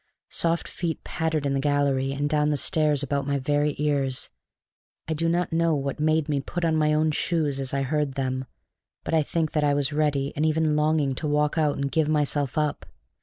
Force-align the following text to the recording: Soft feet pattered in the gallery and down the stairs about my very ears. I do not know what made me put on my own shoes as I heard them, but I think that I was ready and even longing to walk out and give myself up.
Soft 0.31 0.67
feet 0.67 1.03
pattered 1.03 1.45
in 1.45 1.53
the 1.53 1.59
gallery 1.59 2.11
and 2.11 2.27
down 2.27 2.49
the 2.49 2.57
stairs 2.57 3.03
about 3.03 3.27
my 3.27 3.37
very 3.37 3.75
ears. 3.77 4.31
I 5.07 5.13
do 5.13 5.29
not 5.29 5.53
know 5.53 5.75
what 5.75 5.99
made 5.99 6.27
me 6.27 6.39
put 6.41 6.65
on 6.65 6.75
my 6.75 6.91
own 6.91 7.11
shoes 7.11 7.59
as 7.59 7.71
I 7.71 7.83
heard 7.83 8.15
them, 8.15 8.45
but 9.03 9.13
I 9.13 9.21
think 9.21 9.51
that 9.51 9.63
I 9.63 9.75
was 9.75 9.93
ready 9.93 10.33
and 10.35 10.43
even 10.43 10.75
longing 10.75 11.13
to 11.13 11.27
walk 11.27 11.55
out 11.55 11.75
and 11.77 11.91
give 11.91 12.09
myself 12.09 12.57
up. 12.57 12.87